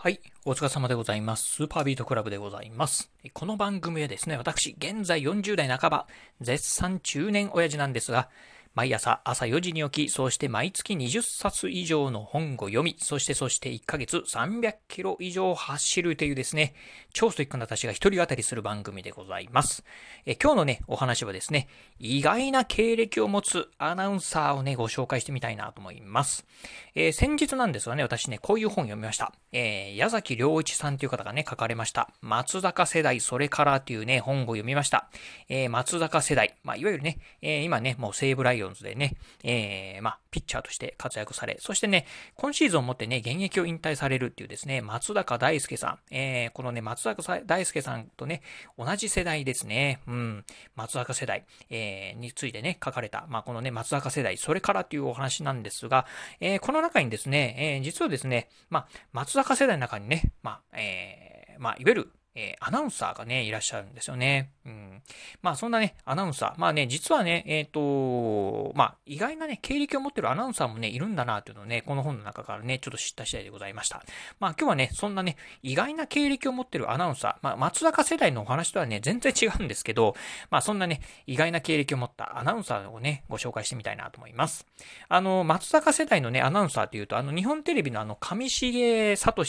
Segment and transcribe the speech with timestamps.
[0.00, 0.20] はい。
[0.44, 1.56] お疲れ様でございます。
[1.56, 3.10] スーパービートクラブでございます。
[3.32, 6.06] この番組はですね、私、現在40代半ば、
[6.40, 8.28] 絶賛中年親父なんですが、
[8.78, 16.74] 毎朝朝4時に起き、そして毎月20冊以上の本を読み、そしてそして1ヶ月300キロ以上走るというですね、
[17.12, 19.82] 超ストイックな私が一人語りする番組でございます。
[20.26, 21.66] え今日のね、お話はですね、
[21.98, 26.46] 意外な経歴を持つアナウンサーをね、ご紹介してみたいなと思います。
[26.94, 29.32] えー、先日なんですがね、私ね、こういう本を読みました。
[29.50, 32.10] えー、矢崎良一さんという方がね、書かれました。
[32.20, 35.10] 松坂世代、それからというね、本を読みました。
[35.48, 48.42] えー、松坂世代、まあ、いわゆるね、え今ね、もう西武ライオンズでね、えー、まあ、ピッチャーとして活躍され、そしてね、今シーズンをもってね、現役を引退されるっていうですね、松坂大輔さん、えー、このね、松坂大輔さんとね、
[48.78, 50.44] 同じ世代ですね、うん、
[50.76, 56.06] 松坂世代、えー、についてね、書かれた、まあ、このね、松坂世代、それからっていうお話なんですが、
[56.40, 64.52] えー、この中にですね、えー、実はですね、まあ、松坂世代の中にね、まあ、えー、まあ、いわゆるえー、アナウンサーがね、いらっしゃるんですよね。
[64.64, 65.02] うん。
[65.42, 66.60] まあ、そんなね、アナウンサー。
[66.60, 74.04] まあね、実はね、えっ、ー、と、まあ、意外なね、経歴を持ってるアナウンサーもね、いるんだなっていうのをね、この本の中からね、ちょっと知った次第でございました。
[74.38, 77.36] まあ、今日はね、そんなね、意外な経歴を持ってるアナウンサー。
[77.42, 80.14] まあ、松坂世代のお話とはね、全然違うんですけど、
[80.50, 84.64] まあ、そんなね、意外な経歴を持ったアナウンサーをね、ご紹介してみたいなと思います。
[85.08, 89.44] あの、松坂世代のね、アナウンサーというと、あの、日本テレビのあの、上重聡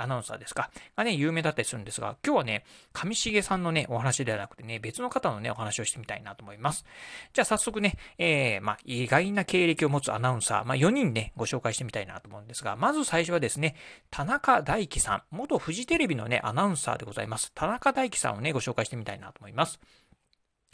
[0.00, 6.84] アナウンサーですか、がね、有名だったりするんですが、今日はね、上重さんのね、お話ではなくてね、別の方のね、お話をしてみたいなと思います。
[7.32, 13.76] じゃあ早速ね、えー、まあ、意外な経歴を持つアナウンサー、まあ、4人ね、ご紹介してみたいなと思うんですが、まず最初はですね、
[14.10, 17.52] 田中大輝さん、元フジテレビのね、アナウンサーでございます。
[17.54, 19.80] 田中大輝さんをね、ご紹介してみたいなと思います。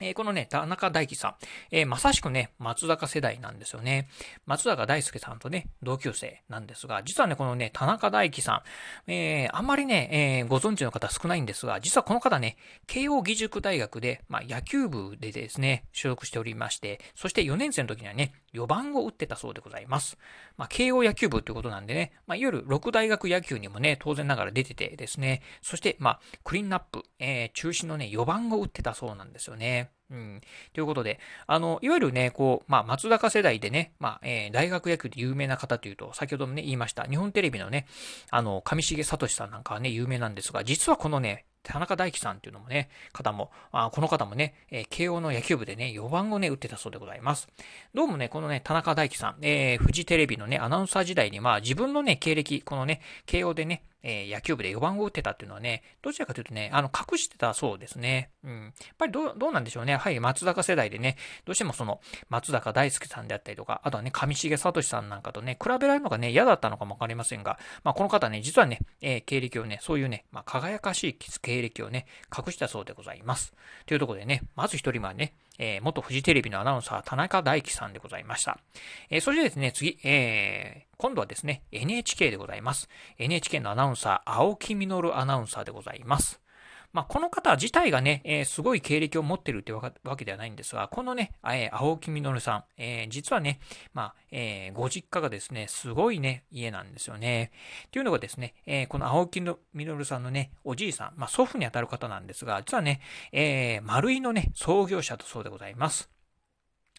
[0.00, 1.34] えこのね、田中大輝さん、
[1.70, 4.08] えー、まさしくね、松坂世代なんですよね。
[4.46, 8.62] 松坂大輔さんとね、同級生なんですが、実はね、このね、田中大輝さ
[9.06, 20.18] ん、えー、あんまりね、えー、ご存知の方少ないんですが、実はこの方ね、慶応義塾大学で、まあ、野球部でですね、所属しておりまして、そして4年生の時にはね、4番を打ってたそうでございます。
[20.56, 29.90] まあ、慶応野球部ということなんでね、まあ、いわゆる6大学野球にもね、当然ながら出ててですね、そして、まあ、クリーンナップ、えー、中心のね、4番を打ってたそうなんですよね。
[30.10, 30.40] うん。
[30.74, 37.86] ということで、あの、いわゆるね、こう、まあ、松坂世代でね、まあ、えー、大学野球で有名な方というと、先ほどもね、言いました、日本テレビのね、
[38.30, 47.48] あの、上重聡さんなんかはね、有名なんですが、実はこのね、田中大樹さんっていうのもね、方も、あこの方もね、えー、慶応の野球部でね、4番をね、打ってたそうでございます。
[47.94, 58.30] どうもね、このね、田中大輝さん、えー、フジテレビのね、アナウンサー時代に、まあ自分のね、経歴、このね、慶応でね、えー、野球部で4番を打ってたっていうのはね、どちらかというとね、あの、隠してたそうですね。
[58.44, 58.64] うん。
[58.64, 59.96] やっぱりどう、どうなんでしょうね。
[59.96, 73.54] はい、松坂世代でね、どうしてもその、松坂大輔さんであったりとか、あとはね、上重聡さんなんかとね、比べられるのがね、嫌だったのかもわかりませんが、まあ、この方ね、実はね、えー、経歴をね、そういうね、まあ、輝かしい経歴をね、隠したそうでございます。
[73.86, 78.58] というところでね、まず一人目はね、えー、元フジテレビのアナウンサー、田中大樹さんでございました。
[79.10, 82.88] えー、そしてですね、次、えー、今度はですね、NHK でございます。
[83.18, 86.41] NHK のアナウンサー、青木実アナウンサーでございます。
[86.92, 93.60] まあ、この方自体がね、えー、すごい経歴を持ってるってわけではないんですが、このね、えー、青木みのるさん、えー、実はね、
[93.94, 97.52] まあ、え、ご実家がですね、すごいね、家なんですよね。
[97.90, 99.40] というのがですね、え、この青木
[99.72, 103.00] みのるさんのね、おじいさん、まあ、祖父にあたる方なんですが、実はね、
[103.32, 106.21] え、丸井のね、創業者だそうでございます。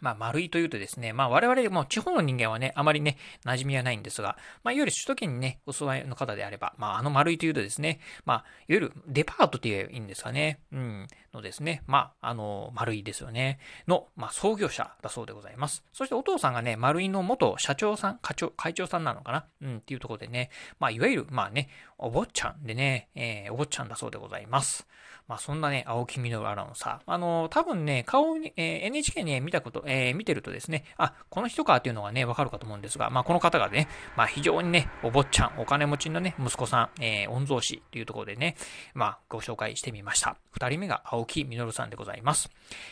[0.00, 15.84] まあ、丸いというとですね、まあ、我々も地方の人間はね、あまりね、馴染みはないんですが、まあ、いわゆる首都圏にね、お住まいの方であれば、まあ、あの丸いというとですね、まあ、いわゆるデパートって言えばいいんですかね、うん、のですね、まあ、あの、丸いですよね、の、まあ、創業者だそうでございます。
[15.92, 24.86] そしてお父さんがね、丸いの元社長さん、会長、会長さんなのかな、うん、っていうところでね、まあ、いわゆる、まあね、お坊ちゃんでね、えー、お坊ちゃんだそうでございます。
[25.28, 27.12] まあ、そんなね、青木みのるアナウンサー。
[27.12, 38.56] あの、多分ね、顔に、えー、NHK ね、見たこと、えー、見てるとですね、あ、この人かっていうのがね、わかるかと思うんですが、まあ、この方がね、まあ、非常にね、お坊ちゃん、お金持ちのね、息子さん、えー、御曹司というところでね、
[38.94, 40.36] まあ、ご紹介してみました。
[40.50, 42.50] 二人目が青木みのるさんでございます。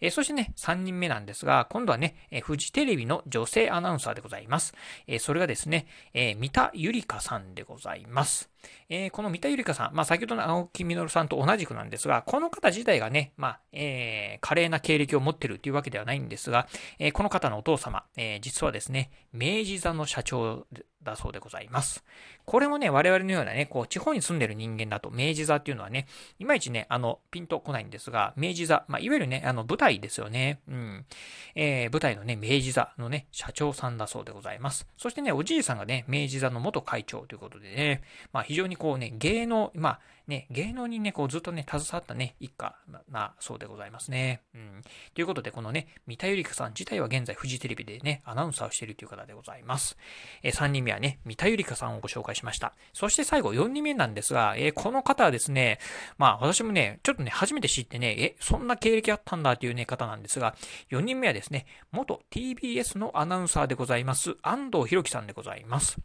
[0.00, 4.74] えー、そしてね、三人目なんですが、今度はね、えー、フジテレビの女性アナウンサーでございます。
[5.06, 8.50] えー、それがですね、えー、三田ゆりかさんでございます。
[8.88, 16.68] えー、この三田ゆりかさん、まあ、先ほどの青木みのるさんと同じくなんですが、この方自体がね、まあ、えー、華麗な経歴を持ってるっていうわけではないんですが、
[16.98, 20.66] えー、この方のお父様、え、実はですね、明治座の社長
[21.02, 22.04] だそうでございます。
[22.44, 26.06] これもね、我々のようなね、こう、地方に住んでる人間だと、明治座っていうのはね、
[26.38, 30.60] いまいちね、あの、ピンとこないんですが、明治座、まあ、いわゆるね、あの、舞台ですよね。
[30.68, 31.06] うん。
[31.54, 34.86] え、舞台のね、明治座のね、社長さんだそうでございます。
[34.96, 38.02] そしてね、おじいさんがね、明治座の元会長ということでね、
[38.32, 42.74] まあ、非常にこうね、芸能、まあ、ね、芸能にね、こうずっとね、携わったね、一家
[43.10, 44.40] な、そうでございますね。
[44.54, 44.82] うん。
[45.12, 49.98] ということで、このね、三田ゆりかさん自体は現在、フジテレビでね、アナウンサーをしているという方でございます。
[50.42, 52.72] えー、3人目はね、三田ゆりかさんをご紹介しました。
[52.94, 55.78] そして最後、4人目なんですが、えー、この方はですね、
[56.16, 60.56] まあ、私もね、ちょっとね、初めて知ってね、え、そんな経歴あったんだというね、方なんですが、
[60.90, 65.98] 4人目はですね、元 TBS のアナウンサーでございます、安藤博樹さんでございます。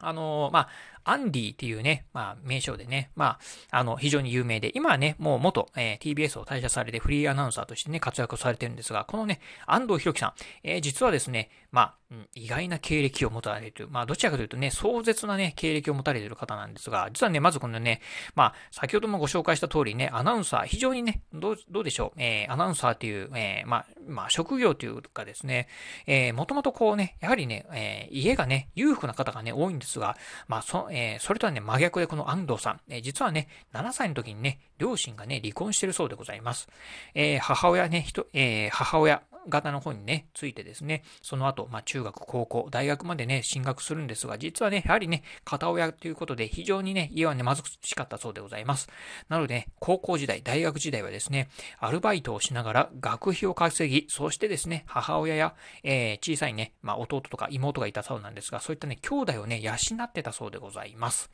[0.00, 0.68] あの、まあ、
[1.04, 3.38] アンディっていうね、まあ、名称でね、ま
[3.70, 10.32] あ、あの、非常に有名で、今はね、もう元、えー、TBS を退社されてフリーアナウンサーとしてね、活躍されてるんですが、このね、安藤博樹さん、
[10.64, 11.94] えー、実はですね、まあ、
[12.34, 13.88] 意外な経歴を持たれている。
[13.88, 18.00] まあ、どちらかというとね、壮絶なね、経歴を持たれている方なんですが、実はね、まずこのね、
[18.34, 25.68] まあ、先ほどもご紹介した通りね、アナウンサー、非常にね、どう、どうでしょう、えー、アナウンサーっていう、えー、まあ、まあ、職業というかですね、
[26.06, 30.16] えー、もともとこうね、やはりね、えー、家がね、裕福な方がね、多いんですですが、
[30.48, 36.68] まあ、そ、えー、それとはね、真逆でこの安藤さん、えー、実はね、7歳の時にね、両親がね、離婚してるそうでございます。
[37.14, 48.88] えー、母親ね、人、えー、母親、型の方にね、ついてですね、その後、まあ、中学、高校、大学までね、進学するんですが、実はね、やはりね、片親ということで、非常にね、家はね、貧しかったそうでございます。
[49.28, 51.48] なので、ね、高校時代、大学時代はですね、
[51.78, 59.72] アルバイトをしながら学費を稼ぎ、そしてですね、母親や、えー、小さいね、まあ、弟とか妹がいたそうなんですが、そういったね、兄弟をね、養
[60.02, 61.30] ってたそうでございます。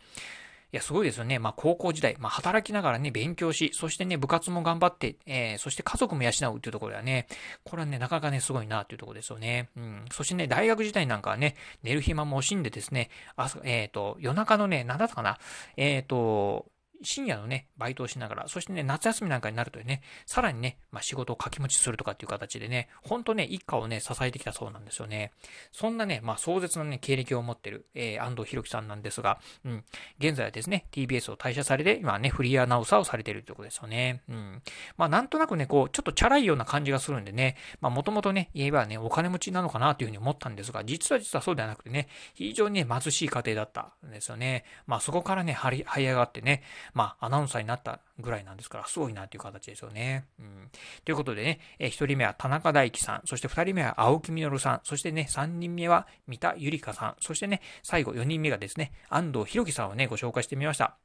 [0.72, 1.38] いや、すごいですよね。
[1.38, 7.26] まあ、高校時代、まあ、働きながらね、勉強し、そしてね、部活も頑張って、えー、そして家族も養うっていうところではね、
[7.62, 9.68] これはね、なかなかね、すごいなっていうところですよね。
[9.76, 10.04] うん。
[10.10, 15.38] そしてね、大学時代なんかはね、寝る暇も惜しんでですね、朝えっ、ー、と、夜中のね、何だったかな、
[15.76, 16.64] えっ、ー、と、
[17.02, 25.32] 深夜のね、バイトをしながら、そしてね、夏休みなんかになるとね、さらにね、まあ、仕事を掛け持ちするとかっていう形でね、ほんとね、一家をね、支えてきたそうなんですよね。
[25.72, 29.84] そんなね、まあ、壮絶なね、経歴を持ってる、えー、安藤博樹さんなんですが、うん、
[30.18, 34.22] 現在はですね、TBS を退社されて、今ね、フリーアナウンサーをされてるということですよね。
[34.28, 34.62] うん。
[34.96, 44.64] まあ、なんとなくね、こう、ちょっとチャラいような感じがするんでね、まあ、もともとね、言えばね、お金持ちなのかなというふうに思ったんですが、実は実はそうではなくてね、非常にね、貧しい家庭だったんですよね。
[44.86, 46.62] まあ、そこからね、張り、這い上がってね、
[46.94, 50.26] まあ、アナウンサーになったぐらいなんですから、すごいなという形ですよね。
[50.38, 50.70] うん。
[51.04, 60.96] ということでね、えー、1人目は田中大輝さん、そして2人目は青木実さん、そしてね、3人目は三田ゆりかさん、そしてね、最後4人目がですね、安藤博樹さんをね、ご紹介してみました。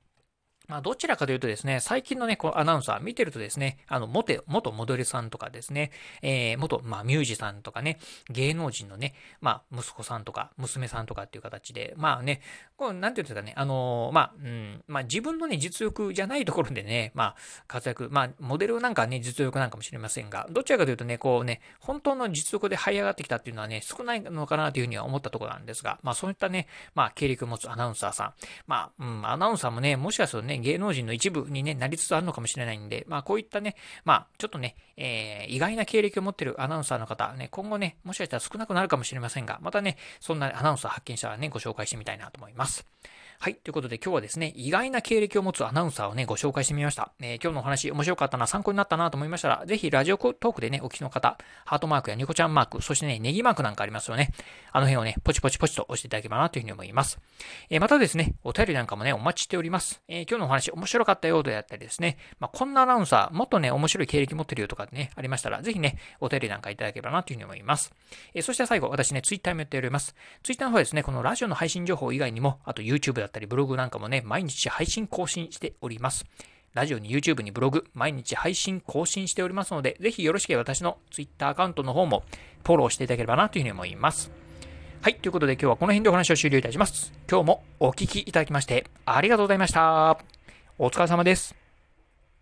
[0.68, 5.92] まあ、どちらかというとですね、最近のね、こうアナウンサー見てるとですね、あの、元、元モデルさんとかですね、
[6.22, 8.00] えー、元、まあ、ミュージシャンとかね、
[8.30, 12.42] 芸能人のね、まあ、息子さんとか、娘さんとかっていう形で、まあね、
[12.76, 17.36] こう、なんて言うんですかね、あのー、まあ、うん、まあ、自分のね、実力じゃないところでね、まあ、
[17.68, 28.34] 活躍、まあ、モデルなんかね、実力なんかもしれませんが、どちらかというとね、こうね、本当の実力で這い上がってきたっていうのはね、少ないのかなというふうには思ったところなんですが、まあ、そういったね、まあ、経歴を持つアナウンサーさん、
[28.68, 33.76] まあ、うん、アナウンサーもね、もしかするとね、芸能人の一部部に、ね、なりつつあるのかもしれないんで、まあこういったね、
[34.06, 42.86] まあちょっとね、えー、意外な経歴を持ってるアナウンサーの方、ね、今後ね、もしかしたら少なくなるかもしれませんが、またね、そんなアナウンサー発見したらね、ご紹介してみたいなと思います。
[43.40, 43.56] はい。
[43.56, 47.12] ということで今日はですね、意外な経歴を持つアナウンサーをね、ご紹介してみました。
[47.20, 54.32] えー、今日のお話面白かったな、参考になったなと思いましたら、ぜひラジオトークでね、お聞きの方、ハートマークやニコちゃんマーク、そしてね、ネギマークなんかありますよね。
[54.72, 57.20] あの辺をね、ポチポチポチと押していただければなというふうに思います。
[57.70, 60.02] えー、またですね、お便りなんかもね、お待ちしております。
[60.08, 67.94] えー、今日のお話面白かったようであったりですね、まあ、こんなアナウンサー、もっとね、面白い経歴持ってるよとかね、ありましたら、ぜひね、お便りなんかいただければなというふうに思います。
[68.34, 70.16] えそして最後、私ね、ツイッターもやっております。
[70.44, 76.26] ツイッターの方はですね、このラジオの配信情報以外にも、あと YouTube だったりブログなんかもね、毎日配信更新しております。
[76.74, 82.24] ラジオに YouTube にブログ、毎日配信更新しておりますので、ぜひよろしければ私の Twitter アカウントの方も
[82.64, 84.32] フォローしていただければなというふうに思います。
[85.02, 85.16] はい。
[85.16, 87.14] ということで今日はこの辺でお話を終了いたします。
[87.30, 90.37] 今日もお聴きいただきましてありがとうございました。
[90.80, 91.57] お疲れ様です。